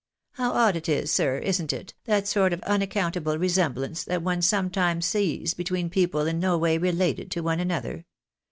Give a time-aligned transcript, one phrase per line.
[0.31, 5.05] How odd it is, sir, isn't it, that sort of unaccountable resemblance that one sometimes
[5.05, 8.07] sees between people in no way related to one another